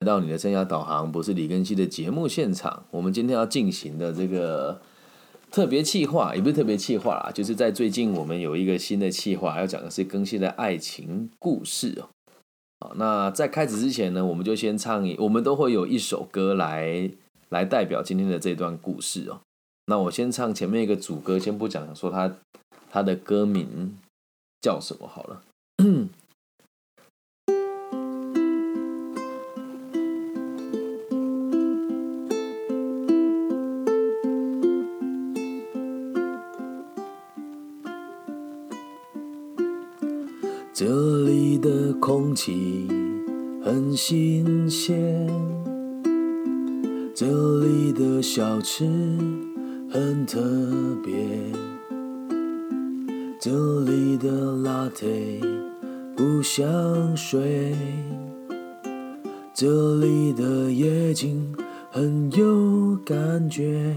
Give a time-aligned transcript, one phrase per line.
[0.00, 2.84] 来到你的生涯导航，不是李根熙的节目现场。
[2.90, 4.80] 我们今天要进行的这个
[5.50, 12.08] 特别企划，也不是特别企划啦，就是在最近我们有一个新的企划，要讲的是更新的爱情故事哦。
[12.80, 17.10] 好，那在开始之前呢，我们就先唱一，我们都会有一首歌来
[17.50, 19.42] 来代表今天的这段故事哦。
[19.84, 22.34] 那我先唱前面一个主歌，先不讲说它
[22.90, 23.98] 它的歌名
[24.62, 25.42] 叫什么好了。
[41.60, 42.88] 的空气
[43.62, 45.28] 很新鲜，
[47.14, 47.26] 这
[47.60, 48.86] 里的小吃
[49.90, 50.40] 很特
[51.04, 51.12] 别，
[53.38, 55.38] 这里的拉铁
[56.16, 57.76] 不想睡，
[59.52, 61.54] 这里的夜景
[61.90, 63.94] 很有感觉。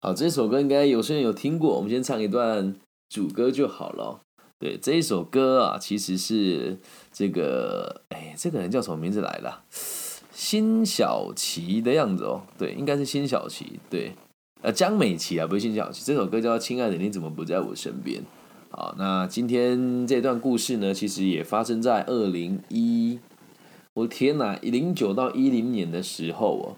[0.00, 2.74] 好，这首歌应该有些人有听过，我们先唱一段
[3.08, 4.22] 主歌就好了。
[4.60, 6.78] 对这一首歌啊，其实是
[7.10, 9.52] 这个，哎，这个人叫什么名字来的？
[10.30, 14.12] 辛晓琪的样子哦，对，应该是辛晓琪，对，
[14.60, 16.04] 呃，江美琪啊，不是辛晓琪。
[16.04, 18.20] 这首歌叫《亲爱的你怎么不在我身边》。
[18.70, 23.18] 好，那今天这段故事呢，其实也发生在二零一，
[23.94, 26.76] 我天哪，零九到一零年的时候哦。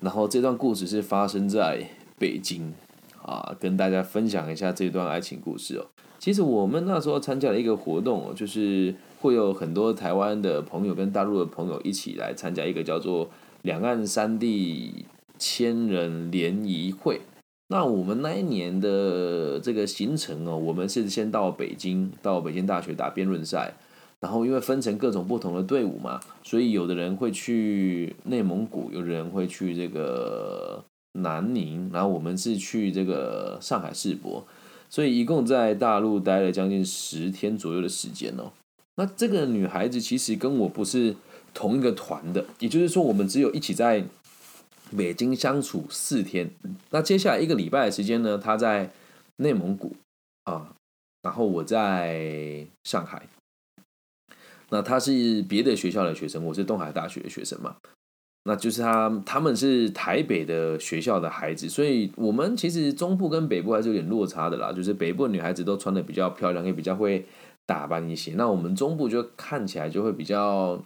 [0.00, 1.88] 然后这段故事是发生在
[2.18, 2.74] 北京
[3.22, 5.86] 啊，跟大家分享一下这段爱情故事哦。
[6.22, 13.28] 其实我们那时候参加了一个活动，就是会有很多台湾的朋友跟大陆的朋友一起来参加一个叫做
[13.62, 15.04] 两岸三地
[15.36, 17.22] 千人联谊会。
[17.70, 23.74] 那我们那一年的这个行程哦，我们是先到北京，到北京大学打辩论赛，
[24.20, 34.46] 然后因为分成各种不同的队伍嘛，所以有的人会去内蒙古，有的人会去这个南宁，然后我们是去这个上海世博。
[34.92, 38.52] 所以一共在大陆待了将近十天左右的时间哦。
[38.96, 41.16] 那这个女孩子其实跟我不是
[41.54, 44.04] 同一个团的，也就是说，我们只有一起在
[44.94, 46.50] 北京相处四天。
[46.90, 48.90] 那接下来一个礼拜的时间呢，她在
[49.36, 49.96] 内蒙古
[50.44, 50.76] 啊，
[51.22, 53.26] 然后我在上海。
[54.68, 57.76] 那她是别的学校的学生，我是东海大学的学生嘛。
[58.44, 64.72] 那就是他，他们是台北的学校的孩子，所以我们其实中部跟北部还是有点落差的啦。
[64.72, 67.24] 就是北部女孩子都穿的比较漂亮，也比较会
[67.66, 68.32] 打扮一些。
[68.34, 70.82] 那我们中部就看起来就会比较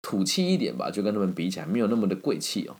[0.00, 2.76] 土气一点吧，就跟他们比起来没有那么的贵气哦。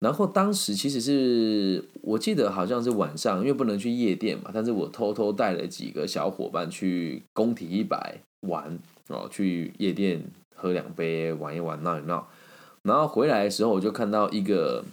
[0.00, 8.16] 然后当时其实是我记得好像是晚上，因为不能去夜店嘛，但是我偷偷带了几个小伙伴去工体一百
[8.48, 10.24] 玩哦，去夜店
[10.54, 12.26] 喝两杯，玩一玩，闹一闹。
[12.82, 14.84] 然后回来的时候，我就看到一个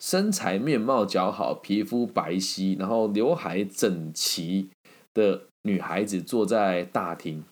[0.00, 4.70] 身材面貌姣好、皮肤白皙、然后刘海整齐
[5.12, 7.44] 的女孩子坐在大厅。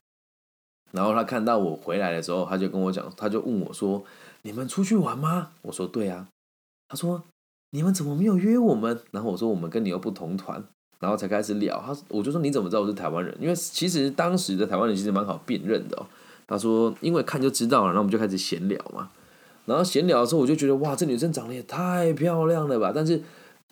[0.93, 4.05] 然后她看到我回来的时候，她就跟我讲，她就问我说
[4.43, 6.29] ：“你们出去玩吗？”我说：“对啊。”
[6.89, 7.23] 她说
[7.73, 10.63] ：“你们怎么没有约我们？”然后我说：“我们跟你又不同团。”
[11.01, 11.83] 然后才开始聊。
[11.85, 13.37] 她我就说：“你怎么知道我是台湾人？
[13.41, 16.07] 因为其实当时的台湾人其实蛮好辨认的。”哦。
[16.47, 19.11] 她说：“因为看就知道了。”然后我们就开始闲聊嘛。
[19.67, 22.93] 然后闲聊的时候，我就觉得哇，这女生长得也太漂亮了吧！
[22.95, 23.23] 但是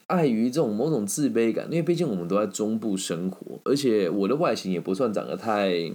[0.07, 5.93] 碍于这种某种自卑感，因为毕竟我们都在中部生活，而且我的外形也不算长得太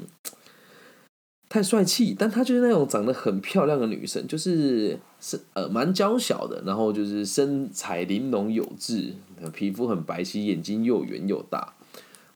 [1.50, 9.14] 太帅气，但她就是那种长得很漂亮的女生，就是是呃蛮娇小的，然后就是身材玲珑有致，
[9.54, 11.74] 皮肤很白皙，眼睛又圆又大。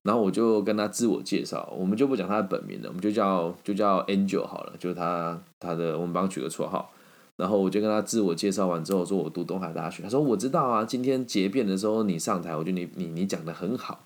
[0.04, 6.92] 然后我就跟她自我介绍，我们就不讲她的本名了，我们就叫就叫 Angel 好了，就是她她的，我们帮她取个绰号。
[7.42, 10.04] 然后我就跟他自我介绍完之后，说我读东海大学。
[10.04, 14.06] 他说我知道啊，今天结辩的时候你上台，我觉得你你你讲的很好。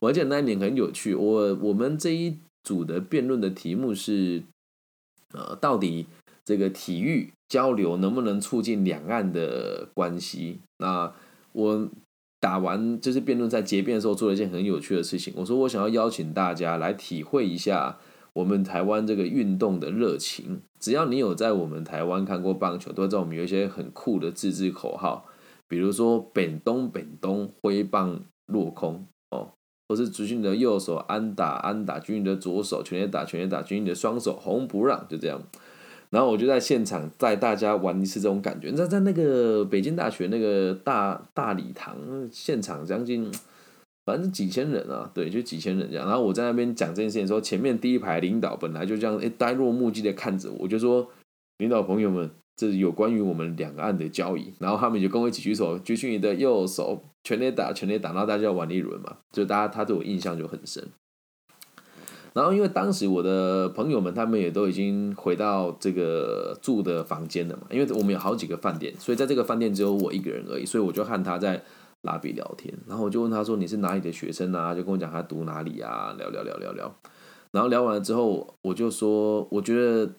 [0.00, 4.42] 我还记得那一年很有趣，我我们这一组的辩论的题目是，
[5.32, 6.06] 呃，到底
[6.44, 10.58] 这个体育交流能不能促进两岸的关系？
[10.78, 11.12] 那
[11.52, 11.88] 我
[12.40, 18.00] 打完就是辩论在结辩的时候做了一件很有趣的事情，我说我想要邀请大家来体会一下。
[18.34, 25.26] 我们台湾这个运动的热情，只要你有在我们台湾看过棒球，都知道我们有一些很酷的自制口号，
[25.68, 29.52] 比如说“本东本东挥棒落空”哦，
[29.86, 35.42] 或是“军训的右手安打安打，军训的左手全垒打全垒打，军训的双手红不让”，就这样。
[36.08, 38.70] 然后我就在现场带大家玩一次这种感觉。
[38.70, 41.96] 你，在那个北京大学那个大大礼堂
[42.32, 43.30] 现场，将近。
[44.04, 46.06] 反正几千人啊，对，就几千人这样。
[46.06, 51.08] 然后我在那边讲这件事情的时候，前面第一排领导本来就这样，哎，呆若木鸡的看着我，我就说
[51.58, 54.52] 领导朋友们，这是有关于我们两岸的交易。
[54.58, 60.84] 然后他们就跟我一起举手，举起你的右手，全力打，全力打，然后大家玩一轮嘛，就大家他对我印象就很深。
[62.34, 71.62] 然后因为当时我的朋友们他们也都已经回到这个住的房间了嘛，因为我们有好几个饭店，所以在这个饭店只有我一个人而已，所以我就和他在
[72.02, 72.72] 拉比聊天。
[72.86, 76.94] 然后我就问他说：“你是哪里的学生啊？”就跟我讲他读哪里啊，聊聊聊聊聊。
[77.50, 80.10] 然后聊完了之后，我就说：“我觉得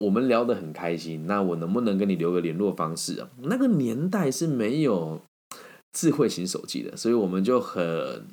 [0.00, 5.20] 我们聊得很开心，那我能不能跟你留个联络方式啊？”那个年代是没有
[5.92, 8.26] 智慧型手机的，所以我们就很。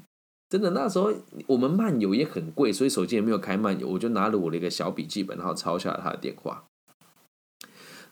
[0.49, 1.13] 真的，那时候
[1.45, 3.87] 我们漫游也很贵，所以手机也没有开漫游。
[3.87, 6.65] 我就拿了我的一个小笔记本，然后抄下了他的电话。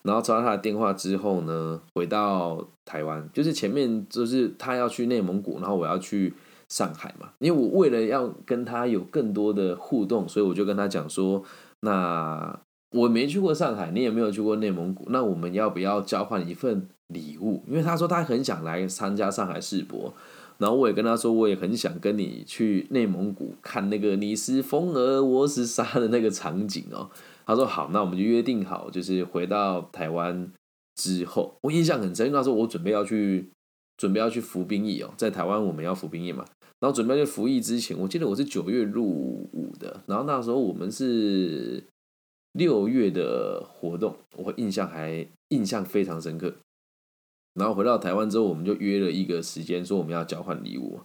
[0.04, 6.34] 然后抄到他的电话之后呢，回到台湾，就是前面就是他要去内蒙古，然后我要去
[6.70, 7.30] 上海嘛。
[7.40, 11.44] 因为我为了要跟他有更多的互动，所以我就跟他讲说：
[11.82, 12.60] 那
[12.92, 17.64] 我没去过上海，你也没有去过内蒙古，那我们要不要交换一份礼物？
[17.68, 20.14] 因为他说他很想来参加上海世博。
[20.60, 27.12] 然后我也跟他说，我也很想跟你去内蒙古看那个“你是风儿，我是沙”的那个场景哦。
[27.48, 30.52] 他说好，那我们就约定好，就是回到台湾
[30.96, 32.30] 之后，我印象很深。
[32.34, 33.50] 那时候我准备要去，
[33.96, 36.44] 准备要去服兵役哦，在台湾我们要服兵役嘛。
[36.80, 41.82] 然后准备去服役之前，我记得我是九月入伍的，然后那时候我们是
[42.52, 46.54] 六月的活动，我印象还印象非常深刻。
[47.54, 51.00] 然后回到台湾之后，我们就约了一个时间，说我们要交换礼物。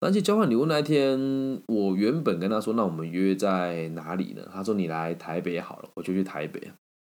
[0.00, 4.42] 而且交换礼物那天，我原本跟他说，那我们约在哪里呢？
[4.52, 6.60] 他说你来台北好了，我就去台北。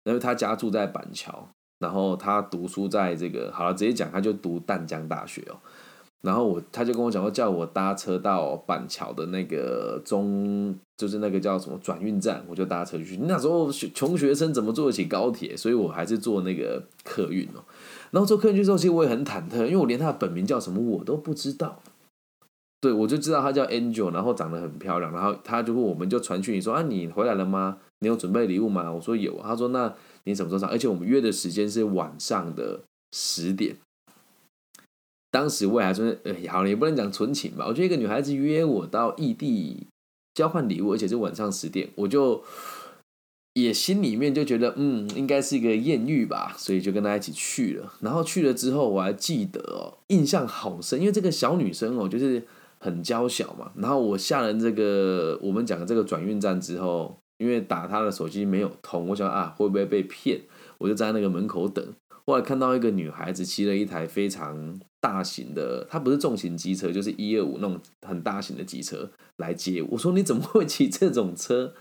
[0.05, 1.47] 因为他家住在板桥，
[1.77, 5.55] 然后他读书在这个好了，直接讲他就读淡江大学哦。
[6.23, 13.15] 然后我他就跟我讲说，叫我搭车到板桥的那个中，就是那个叫什么转运站，我就搭车去。
[13.17, 15.55] 那时候穷学生怎么坐得起高铁？
[15.55, 17.61] 所以我还是坐那个客运哦。
[18.09, 21.79] 然后坐客运去之后，其实我也很忐忑，因为我连他的本名叫什么我都不知道。
[22.81, 25.13] 对，我就知道他叫 Angel，然后长得很漂亮。
[25.13, 27.77] 然后他就问，我们就传讯你说啊，你回来了吗？
[27.99, 28.91] 你有准备礼物吗？
[28.91, 29.39] 我说有。
[29.43, 29.93] 他说那
[30.23, 30.67] 你什么时候上？
[30.67, 32.81] 而且我们约的时间是晚上的
[33.11, 33.77] 十点。
[35.29, 37.65] 当时我还说，哎，好了，也不能讲纯情吧。
[37.67, 39.85] 我觉得一个女孩子约我到异地
[40.33, 42.43] 交换礼物，而且是晚上十点，我就。
[43.53, 47.91] 也心里面就觉得，嗯，应该是一个艳遇吧，所以就跟她一起去了。
[47.99, 52.47] 然后去了之后，我还记得哦，印象好深，因为这个小女生哦，就是
[52.81, 53.71] 很娇小嘛。
[53.77, 60.41] 然后我下了这个我们讲的这个转运站之后，因为打他的手机没有通，我想啊，会不会被骗？
[60.79, 61.85] 我就在那个门口等。
[62.25, 69.89] 后来看到一个女孩子骑了一台非常大型的，她不是重型机车，就是一二五那种很大型的机车来接我。
[69.91, 71.73] 我说你怎么会骑这种车？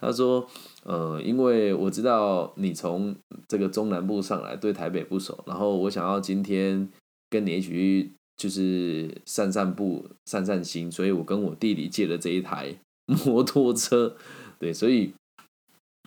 [0.00, 0.46] 她说。
[0.84, 3.14] 呃，因为我知道你从
[3.46, 6.88] 这个中南部上来，对台北不熟，然后我想要今天
[7.30, 12.74] 跟你一起去，就是散散步、散散心，所以我跟我弟弟借了这一台
[13.24, 14.16] 摩托车，
[14.58, 15.12] 对，所以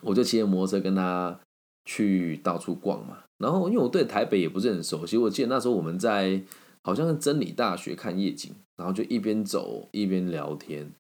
[0.02, 1.40] 我就骑着摩托车跟他
[1.86, 3.20] 去到处逛嘛。
[3.38, 6.42] 然后因为我对台北也不是很熟悉，我记得那时候我们在
[6.84, 10.92] 好像是真理大学看夜景，然后就一边走一边聊天，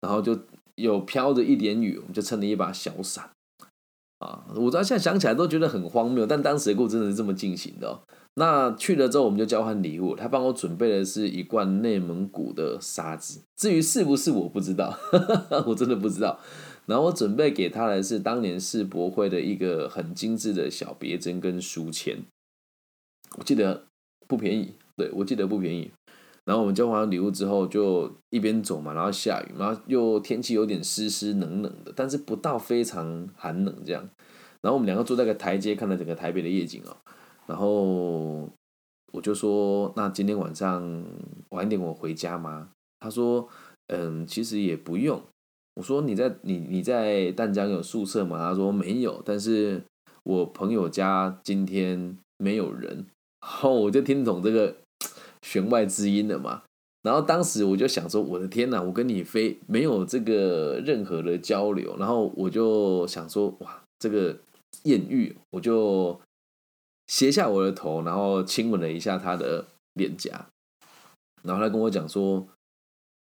[0.00, 0.38] 然后就。
[0.78, 3.30] 有飘着一点雨，我们就撑了一把小伞
[4.18, 4.44] 啊！
[4.54, 8.02] 我知道现在想起来都觉得很荒谬，但当时的故真的是这么进行的。
[8.38, 10.14] 那去了之后，我们就交换礼物。
[10.14, 14.94] 他帮我准备的是一罐内蒙古的沙子，至于是不是我不知道，
[15.66, 16.38] 我真的不知道。
[16.84, 22.18] 然后我准备给他的是当年世博会的一个很精致的小别针跟书签，
[23.38, 23.86] 我记得
[24.28, 25.90] 不便宜，对我记得不便宜。
[26.44, 34.08] 然后我们交换完礼物之后，就一边走嘛，然后下雨，然后又天气有点湿湿冷冷的，但是不到非常寒冷这样。
[34.60, 36.96] 然后我们两个坐在个台阶，看了整个台北的夜景哦。
[37.46, 38.48] 然后
[39.12, 41.04] 我就说：“那今天晚上
[41.50, 42.68] 晚一点我回家吗？”
[43.00, 43.48] 他说
[43.88, 45.20] ：“嗯，其实也不用。”
[45.74, 49.82] 我说：“你在你你在淡江有宿舍吗？”他说：“没有，但是
[50.24, 53.06] 我朋友家今天没有人。”
[53.40, 54.76] 然后我就听懂这个。
[55.42, 56.64] 弦外之音了嘛，
[57.02, 64.36] 然后当时我就想说，我的天哪，我跟你非没有这个任何的交流，然后我就想说，哇，这个
[64.82, 66.18] 艳遇，我就
[67.06, 70.46] 斜下我的头，然后亲吻了一下他的脸颊，
[71.42, 72.46] 然后他跟我讲说，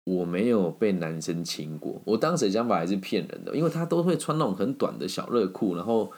[0.04, 6.12] 我没有被男生亲过，我当时的想法还是骗人的，因为他都会穿那种很短的小热裤，然后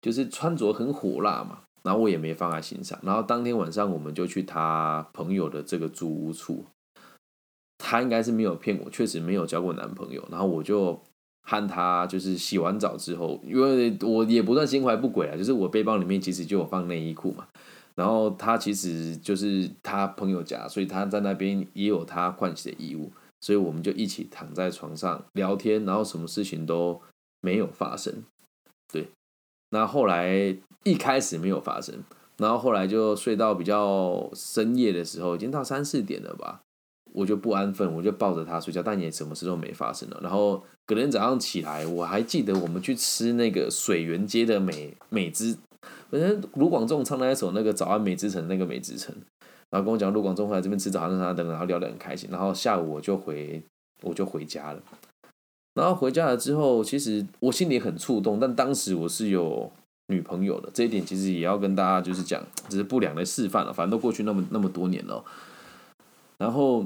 [0.00, 1.60] 就是穿着很火辣嘛。
[1.82, 2.98] 然后我也没放在心上。
[3.02, 6.64] 然后当天晚上我们就去他朋友的这个租屋处，
[7.76, 10.26] 他应该是没有骗我，确实没有交过男朋友。
[10.30, 10.98] 然后我就
[11.46, 17.46] 和他就是洗完澡之后，因为我也不算心怀不轨啊，就是我背包里面其实就有放内衣裤嘛。
[17.94, 27.00] 然后他其实就是他朋友家，所以他在那边也有他换洗的衣物，所以我们就一起躺在床上聊天，然后什么事情都
[27.40, 28.24] 没有发生。
[28.92, 29.10] 对，
[29.70, 32.02] 那后来一开始没有发生，
[32.38, 36.62] 然后后来就睡到比较深夜的时候，已经到三四点了吧。
[37.14, 40.18] 我就不安分，我就抱着他睡觉，但也什么事都没发生了。
[40.20, 45.56] 然后隔天早上起来，我还记得我们去吃那个水源街的美美之，
[46.10, 49.14] 反正卢广仲唱那一首那个早安美之城那个美之城，
[49.70, 52.28] 然后跟我讲卢广仲会来这边吃早餐啥等，然后聊得很开心。
[52.32, 53.62] 然后下午我就回
[54.02, 54.82] 我就回家了。
[55.74, 59.70] 然后回家了之后，其实我心里很触动，但当时我是有
[60.08, 63.72] 女朋友的，这一点其实也要跟大家就是讲，只是不良的示范了。
[63.72, 65.24] 反正都过去那么那么多年了，
[66.38, 66.84] 然后。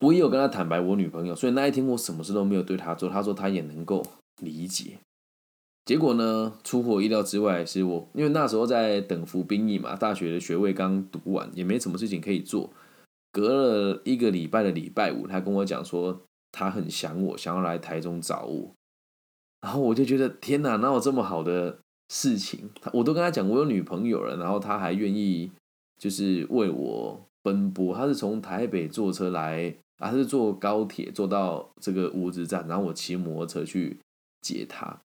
[0.00, 3.08] 我也有跟他坦白我女朋友，所以那一天我什么事都没有对他做。
[3.08, 4.04] 他说他也能够
[4.42, 4.98] 理解。
[5.86, 12.70] 结果呢，出乎我意料之外，是我因为那时候在等服兵役嘛，大学的学位刚读完，也没什么事情可以做。
[13.30, 13.48] 隔
[13.92, 16.22] 了一个礼拜的礼拜五，他跟我讲说
[16.52, 18.72] 他很想我，想要来台中找我。
[19.60, 22.70] 然后我就觉得天哪，哪有这么好的事情？
[22.92, 25.50] 我都跟他讲我有女朋友了，然后他还愿意
[25.98, 27.94] 就是为我奔波。
[27.94, 29.74] 他是从台北坐车来。
[30.04, 33.98] 啊，是坐高铁坐到这个五子站，然后我骑摩托车去
[34.42, 35.00] 接他。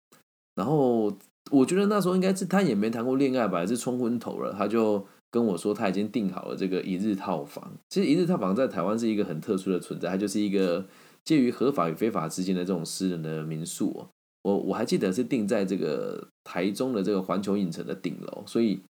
[0.55, 1.13] 然后
[1.51, 4.53] 我觉得那时候应该是他也没谈过恋爱吧，是冲昏头了。
[4.53, 7.73] 他就跟我说他已经订好了这个一日套房。
[7.91, 10.87] 其实一日套房在台湾是一个很特殊的存在，它就是一个
[11.25, 14.07] 介于合法与非法之间的这种私人的民宿。
[14.43, 18.81] 我我还记得是定在这个台中的这个环球影城的顶楼，所以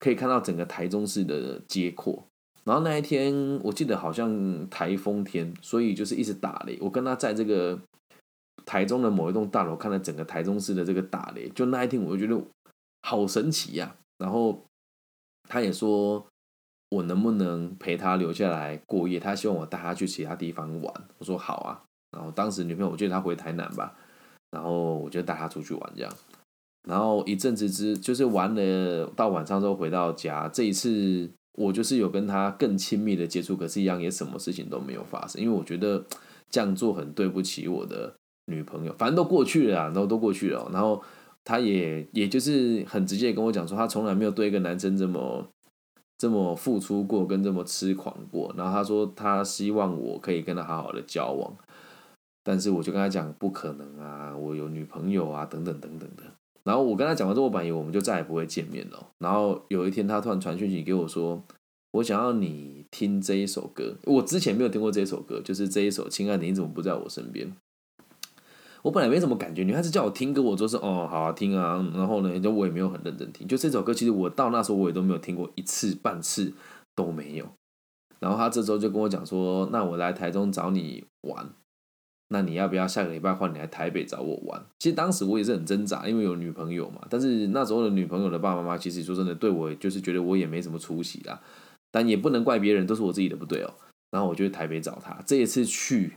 [0.00, 2.26] 可以看到整个台中市的街廓。
[2.64, 6.78] 然后那一天，我记得好像台风天，所以就是一直打雷。
[6.82, 7.80] 我跟他在这个
[8.66, 12.42] 台中的某一栋大楼看了整个台中市的这个打雷，就那一天我就觉得
[13.02, 13.96] 好神奇呀。
[14.18, 14.62] 然后
[15.48, 16.26] 他也说
[16.90, 20.94] 我能不能陪他留下来过夜，他希望我带他去其他地方玩。
[21.16, 21.82] 我说好啊。
[22.10, 23.94] 然后当时女朋友我记得她回台南吧，
[24.50, 26.12] 然后我就带她出去玩这样。
[26.86, 31.30] 然后一阵子之就是玩了到晚上之后回到家，这一次。
[31.58, 36.04] 我就是有跟他更亲密的接触，可是，一样也什么事情都没有发生，因为我觉得
[36.48, 38.14] 这样做很对不起我的
[38.46, 38.94] 女朋友。
[38.96, 40.70] 反正都过去了，然后都过去了。
[40.72, 41.02] 然后
[41.44, 45.44] 他也也就是很直接跟我讲说，他从来没有对一个男生这么
[46.16, 48.54] 这么付出过，跟这么痴狂过。
[48.56, 51.52] 然后他说他希望我可以跟他好好的交往，
[52.44, 56.22] 但是我就跟他讲不可能啊，我有女朋友啊，等等等等的。
[56.68, 59.06] 然后我跟他讲完之后，我本以为我们就再也不会见面了。
[59.16, 61.42] 然后有一天，他突然传讯息给我说
[61.92, 63.96] ：“我想要你听这一首歌。
[64.04, 67.46] 我之前没有听过这一首歌，就是这一首《亲爱的你怎么不在我身边》。
[68.82, 71.82] 我本来没什么感觉，女孩子叫我听歌，我就是哦，好听啊。
[71.94, 73.48] 然后呢，就我也没有很认真听。
[73.48, 76.52] 就这首歌，其实我到那时候我也都没有听过一次半次
[76.94, 77.46] 都没有。
[78.20, 81.48] 然后他这周就跟我讲说：“那我来台中找你玩。”
[82.30, 84.62] 那你要不要下个礼拜换你来台北找我玩？
[84.78, 87.00] 其实当时我也是很挣扎，因为有女朋友嘛。
[87.08, 91.40] 但是那时候的女朋友的爸爸妈妈，其实说真的，对我就是觉得我也没什么出息啦。
[91.90, 93.72] 但也不能怪别人，都是我自己的不对哦。
[94.10, 95.22] 然后我就去台北找他。
[95.26, 96.12] 这一次去，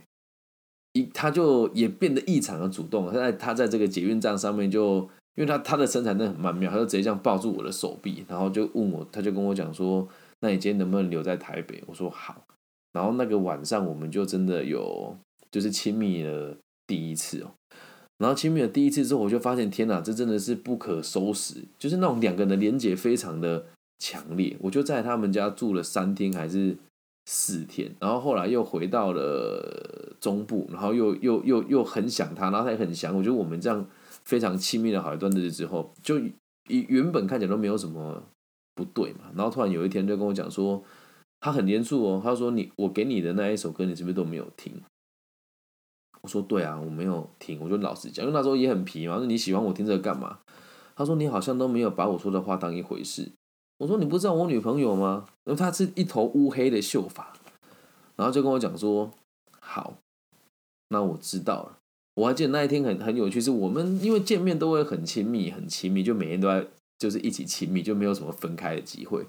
[0.92, 3.08] 一他就也变得异常的主动。
[3.08, 4.98] 他在他在这个捷运站上面，就
[5.36, 10.06] 因为他他的身材真的很曼妙，他就直接这样抱住我的手臂，然后就问我，他就跟我讲说
[10.42, 12.46] ：“那你今天能不能留在台北？”我说：“好。”
[12.92, 15.16] 然后那个晚上，我们就真的有。
[15.52, 16.56] 就是亲密的
[16.88, 17.52] 第一次哦，
[18.18, 23.66] 然后亲密的第一次之后，我就发现天哪，这真的是不可收拾，就是那种两个人的连接非常的
[24.00, 24.56] 强烈。
[24.62, 26.78] 我就在他们家住了三天还是
[27.26, 33.16] 四天，然后后来又回到了中部，然后又又又又很想他，然后他也很想。
[33.16, 33.86] 我觉得我们这样
[34.24, 36.20] 非常亲密的好一段日子之后，就
[36.70, 38.24] 原本看起来都没有什么
[38.76, 40.84] 不对嘛，然后突然有一天就跟我讲说，
[41.40, 44.74] 他很严肃哦，他说你我给你的那一首歌，你是不是都没有听？
[46.22, 49.18] 我说对啊，我没有听，我就老实讲，因为那时候也很皮嘛。
[49.18, 50.40] 说你喜欢我听这个干嘛？
[50.96, 53.32] 他说你好像都没有把我说的话当一回事。
[53.80, 55.26] 我说你不知道我女朋友吗？
[55.46, 57.34] 因为她是一头乌黑的秀发，
[58.16, 59.10] 然后就跟我讲说
[59.60, 59.96] 好，
[60.90, 61.78] 那我知道了。
[62.14, 66.68] 我还记得那一天很很有趣，是我们因为见面都会很亲密，很亲密，就每天都在
[67.00, 69.26] 就是一起亲密，就没有什么分开的机会。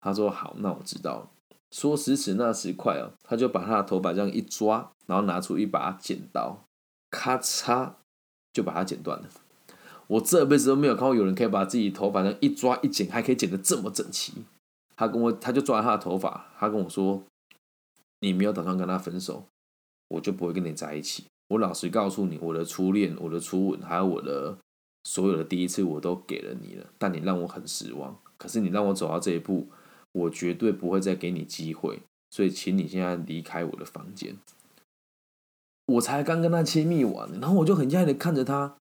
[0.00, 1.30] 他说好，那我知道了。
[1.70, 6.64] 说时迟那时快哦，他就把他的头发这样一抓，然后拿出一把剪刀，
[7.10, 7.92] 咔嚓
[8.52, 9.28] 就把它剪断了。
[10.06, 14.32] 我这辈子都没有看过有人可以把自己头发这样一抓一剪，还可以剪得这么整齐。
[14.96, 17.22] 他跟我，他就抓他的头发，他跟我说
[18.20, 19.46] ：“你没有打算跟他分手，
[20.08, 24.56] 我就不会跟你在一起。”我老实告诉你，我的初恋、我的初吻，还有我的
[25.04, 28.16] 所有的第一次，我都给了你了，但你让我很失望。
[28.38, 29.68] 可是你让我走到这一步，
[30.12, 34.36] 我绝对不会再给你机会，所以请你现在离开我的房间。
[35.86, 38.74] 我才刚跟他亲密完，然后我就很讶异的看着他，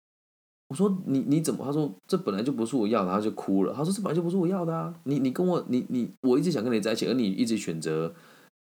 [0.68, 3.72] 我说：“你你怎么？”他说：“这本来就不是我要的。”他就哭了。
[3.72, 4.94] 他说：“这本来就不是我要的啊！
[5.04, 8.14] 你你跟我你你我一直想跟你在一起，而你一直选择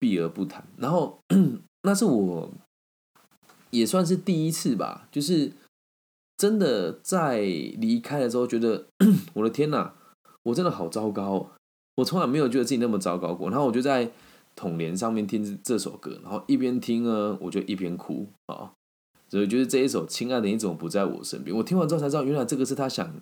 [0.01, 0.67] 避而不谈。
[0.77, 1.21] 然后
[1.83, 2.51] 那是我
[3.71, 5.53] 也算是第一次吧，就是
[6.37, 8.87] 真的在离开的时候，觉得
[9.35, 9.95] 我的天哪，
[10.43, 11.51] 我真的好糟糕！
[11.97, 13.49] 我从来没有觉得自己那么糟糕过。
[13.49, 14.11] 然后我就在。
[14.57, 18.73] 统联上面听这首歌，然后一边听呢，我就一边哭啊。
[19.29, 23.15] 所以就是这一首《亲爱的你怎么不在我身边》，我听完之后才知道，原来这个是他想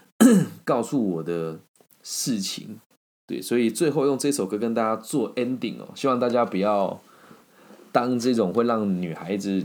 [0.64, 1.60] 告诉我的
[2.02, 2.80] 事情。
[3.26, 7.00] 对，所以最后用这首歌跟大家做 ending 哦，希望大家不要
[7.92, 9.64] 当这种会让女孩子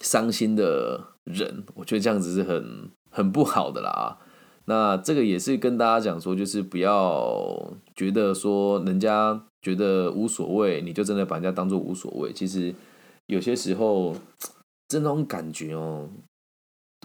[0.00, 1.64] 伤心的人。
[1.74, 4.18] 我觉得这样子是很很不好的啦。
[4.66, 9.42] 那这个也是跟大家讲说，就是不要觉得说人家。
[9.64, 12.32] 觉得无所谓，你就真的把人家当做无所谓。
[12.32, 12.74] 其实
[13.28, 14.12] 有些时候，
[14.88, 16.08] 这种感觉哦，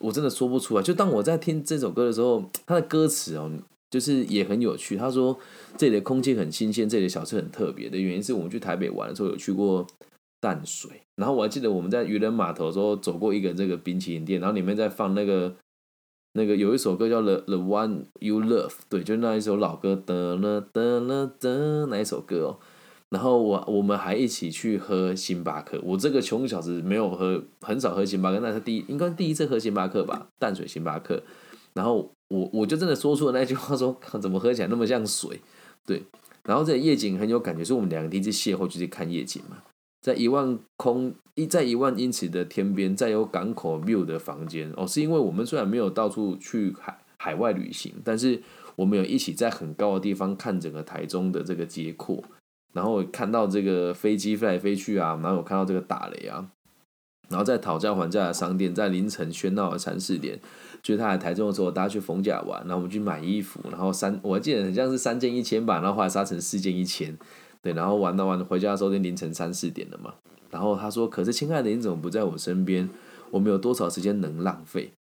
[0.01, 0.81] 我真的说不出来。
[0.81, 3.51] 就当我在听这首歌的时候，它的歌词哦，
[3.91, 4.97] 就是也很有趣。
[4.97, 5.37] 他说
[5.77, 9.85] 这里的空气很新鲜，这里的小吃很特别的原因是我们去台北玩的时候有去过
[10.39, 15.53] 淡水，然后我还记得我们在渔人码头的时候走过一个这个冰淇淋店，然后里面在放那个。
[16.37, 22.59] 那个有一首歌叫《The The One You Love》，对，就那一首老歌，的了的了的那一首歌哦。
[23.09, 25.79] 然后我我们还一起去喝星巴克。
[25.83, 31.23] 我这个穷小子没有喝，很少喝星巴克，那是第一应该第一次喝星巴克吧，淡水星巴克。
[31.73, 35.41] 然后我我就真的说出了那句话，说怎么喝起来那么像水？
[35.85, 36.03] 对。
[36.43, 39.57] 然后这夜景很有感觉，是我们两个第一次邂逅，就是看夜景嘛。
[40.01, 44.71] 在一万空一在一万英尺的天边，在有港口 view 的房间。
[44.77, 48.41] 哦，是因为我们虽然没有到处去海海外旅行，但是
[48.75, 52.23] 我们有一起在很高的地方看整个台中的这个街廓，
[52.73, 56.47] 然后看到这个飞机飞来飞去啊，然后有看到这个打雷啊，
[57.29, 60.39] 然后在讨价还价的商店，在凌晨喧闹的三四点，
[60.81, 67.17] 就是他来台中的时候，大家去逢甲玩，然后我们去买衣服，然后三我记得很像是三件一千吧，然后后来杀成四件一千。
[67.67, 70.13] 对，然后玩到玩回家的时候，就凌晨三四点了嘛。
[70.49, 72.89] 然后他说：“可是，亲爱的，你怎么不在我身边？
[73.29, 74.93] 我们有多少时间能浪费？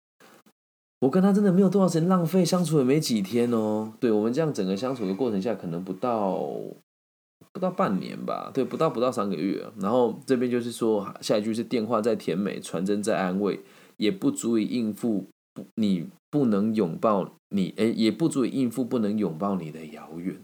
[0.99, 3.93] 我跟他真的没有多少时间浪费，相处也没几天哦。
[4.01, 6.43] 对我们这样整个相处的过程下，可能不到
[7.53, 8.51] 不到半年吧。
[8.53, 9.65] 对，不到不到三个月。
[9.79, 13.61] 然后这边就是说，下一句是电话再甜美，传真再安慰，
[13.97, 20.37] 也不足以应付不你不能拥抱你，哎，也不足以应付不能拥抱你的遥远。”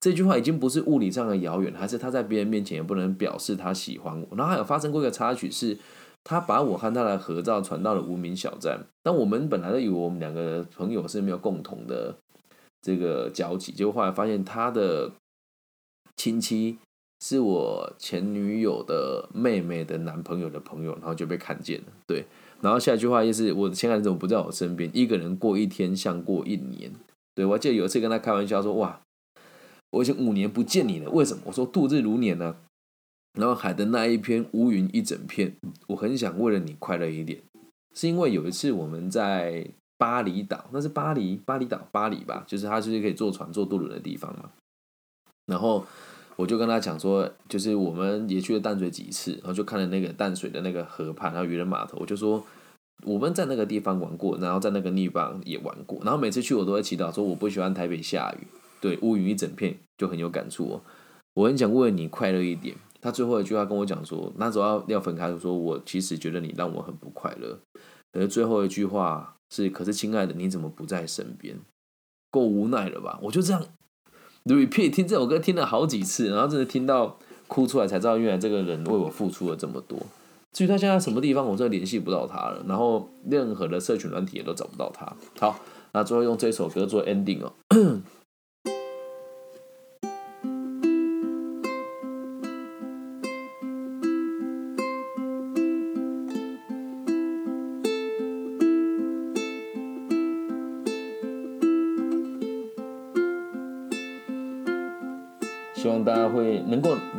[0.00, 4.36] 这句话已经不是物理上的遥远，还是他在别人面前也不能表示他喜欢我。
[4.36, 5.76] 然后还有发生过一个插曲，是
[6.22, 8.86] 他把我和他的合照传到了无名小站。
[9.02, 12.14] 但我们本来都以为我们两个朋友是没有共同的
[12.80, 15.10] 这个交集，结果后来发现他的
[16.16, 16.78] 亲戚
[17.20, 21.86] 是我前女友的妹妹的男朋友的朋友，然后就被看见了。
[22.06, 22.24] 对，
[22.60, 24.88] 然后下一句话就是我的亲爱的怎么不在我身边？
[24.92, 26.92] 一个人过一天像过一年。
[27.34, 29.00] 对我记得有一次跟他开玩笑说，哇。
[29.90, 31.42] 我已经五年不见你了，为什么？
[31.46, 32.56] 我说度日如年呢。
[33.38, 35.54] 然后海的那一片乌云一整片，
[35.86, 37.40] 我很想为了你快乐一点，
[37.94, 39.64] 是因为有一次我们在
[39.96, 44.50] 巴厘岛，那是巴黎巴厘岛巴黎吧，就是它就是可以坐船坐渡轮的地方嘛。
[45.46, 45.86] 然后
[46.34, 52.44] 我就跟他讲说，就是我们也去了淡水几次，然后就看了那个淡水的那个河畔，然后渔人码头，我就说
[53.04, 58.46] 我们在那个地方玩过，然后在那个地方也玩过，然后每次去我都会祈祷说，我不喜欢台北下雨。
[58.80, 60.80] 对乌云一整片就很有感触哦，
[61.34, 62.76] 我很想为了你快乐一点。
[63.00, 67.58] 他最后一句话跟我讲说，那时候要要分开，说我其实觉得你让我很不快乐。
[68.12, 71.56] 可是最后一句话是，可是亲爱的你怎么不在身边？
[72.30, 73.18] 够无奈了吧？
[73.22, 73.64] 我就这样
[74.44, 79.98] repeat 听这首歌听了好几次，然后真的听到哭出来，才知道原来这个人为我付出了这么多。
[80.52, 85.14] 至于他现在什么地方，我真的联系不到他了，然后任何的社群软体也都找不到他。
[85.38, 85.60] 好，
[85.92, 87.52] 那最后用这首歌做 ending 哦。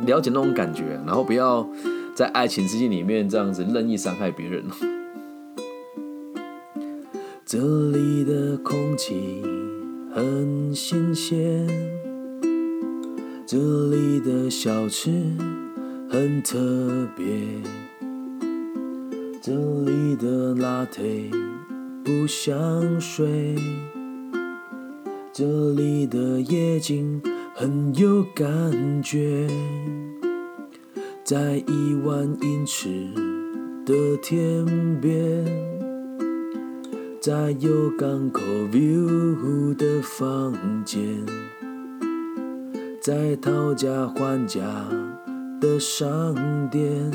[0.06, 1.68] 了解那种感觉，然后不要
[2.14, 4.64] 在爱情之境里面这样子任意伤害别人。
[7.44, 7.58] 这
[7.90, 9.42] 里的空气
[10.14, 11.66] 很新鲜，
[13.44, 15.10] 这里的小吃
[16.08, 16.58] 很特
[17.16, 17.26] 别，
[19.42, 21.30] 这里的拉 a
[22.04, 23.56] 不想睡，
[25.32, 27.20] 这里的夜景
[27.60, 28.48] 很有感
[29.02, 29.46] 觉，
[31.22, 32.88] 在一万英尺
[33.84, 34.64] 的天
[34.98, 35.44] 边，
[37.20, 38.40] 在有港口
[38.72, 40.54] view 的房
[40.86, 41.04] 间，
[42.98, 44.62] 在讨价还价
[45.60, 46.34] 的商
[46.70, 47.12] 店。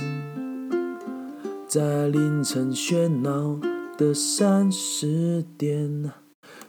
[1.68, 3.60] 在凌晨喧闹
[3.98, 6.12] 的三十点，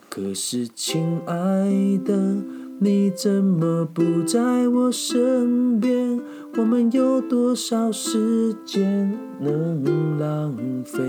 [0.08, 2.38] 可是亲爱的，
[2.78, 6.20] 你怎么不在我身边？
[6.58, 11.02] 我们有多少时间能浪费？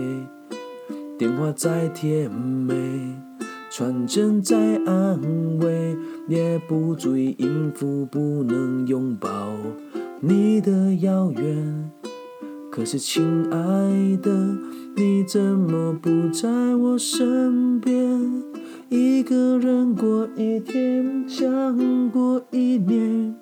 [1.17, 2.73] 电话再甜美，
[3.69, 5.19] 传真再安
[5.59, 5.97] 慰，
[6.29, 9.29] 也不足以应付不能拥抱
[10.21, 11.91] 你的遥远。
[12.71, 14.31] 可是，亲爱的，
[14.95, 18.46] 你怎么不在我身边？
[18.89, 23.35] 一个人过一天，想过一年。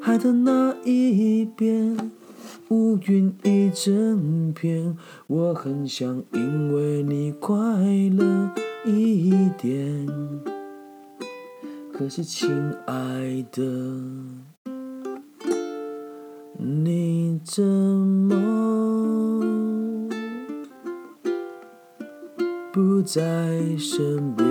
[0.00, 2.10] 海的那一边，
[2.68, 4.96] 乌云一整片。
[5.26, 8.50] 我很想因为你快乐
[8.86, 10.06] 一点。
[11.92, 12.50] 可是，亲
[12.86, 13.62] 爱的。
[16.56, 18.53] 你怎么
[23.04, 24.46] 在身边？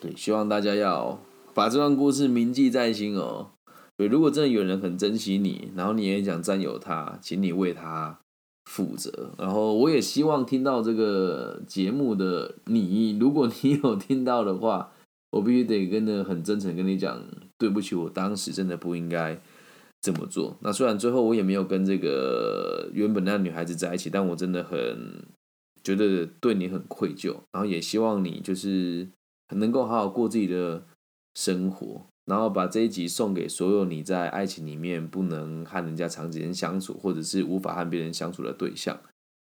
[0.00, 1.20] 对，希望大家要
[1.54, 3.52] 把这段故事铭记在心哦。
[3.96, 8.18] 对，如果真的有人很珍惜你，然后你也想占有他，请你为他
[8.64, 9.30] 负责。
[9.38, 14.90] 然后我也希望听到这个节目的你，如果你有听到的话。
[15.32, 17.22] 我必须得跟的很真诚跟你讲，
[17.56, 19.40] 对不起，我当时真的不应该
[20.00, 20.56] 这么做。
[20.62, 25.26] 那虽然最后我也没有跟这个原本那女孩子在一起，但我真的很
[25.82, 29.08] 觉得对你很愧疚，然后也希望你就是
[29.54, 30.84] 能够好好过自己的
[31.34, 39.00] 生活，然后把这一集送给所有你在爱情里面不能和人家长时间相处，或者是无法和别人相处的对象。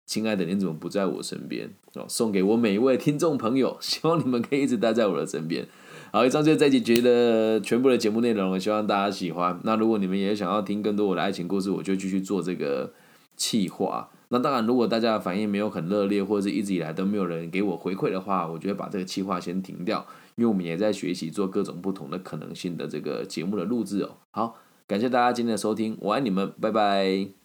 [0.07, 1.73] 亲爱的，你怎么不在我身边？
[1.95, 5.67] 哦，送给我每一位听众朋友，希望你们可以一直待在我的身边。
[6.15, 9.59] 好，以上就是这集觉得全部的节目内容，希望大家喜欢。
[9.65, 12.93] 那如果你们也想要听更多我的爱情故事，我就继续做这个
[13.35, 14.09] 企划。
[14.29, 24.11] 那当然，如果大家的反应没有很热烈，或者是一直以来都没有人给我回馈的话，我就会把这个企划先停掉，因为我们也在学习做各种不同的可能性的这个节目的录制哦。
[24.31, 24.55] 好，
[24.87, 27.44] 感谢大家今天的收听，我爱你们，拜拜。